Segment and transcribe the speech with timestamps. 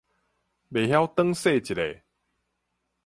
[0.71, 2.01] 袂曉轉踅一下！